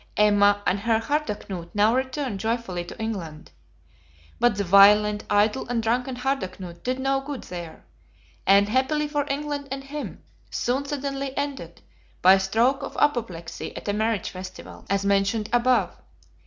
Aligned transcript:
Emma 0.17 0.63
and 0.65 0.79
her 0.79 0.97
Harda 0.99 1.35
Knut 1.35 1.69
now 1.75 1.93
returned 1.93 2.39
joyful 2.39 2.83
to 2.83 2.99
England. 2.99 3.51
But 4.39 4.55
the 4.57 4.63
violent, 4.63 5.23
idle, 5.29 5.67
and 5.67 5.83
drunken 5.83 6.15
Harda 6.15 6.47
Knut 6.47 6.81
did 6.81 6.97
no 6.97 7.21
good 7.21 7.43
there; 7.43 7.85
and, 8.47 8.67
happily 8.67 9.07
for 9.07 9.27
England 9.29 9.67
and 9.71 9.83
him, 9.83 10.23
soon 10.49 10.85
suddenly 10.85 11.37
ended, 11.37 11.81
by 12.23 12.39
stroke 12.39 12.81
of 12.81 12.97
apoplexy 12.99 13.77
at 13.77 13.87
a 13.87 13.93
marriage 13.93 14.31
festival, 14.31 14.85
as 14.89 15.05
mentioned 15.05 15.49
above. 15.53 15.95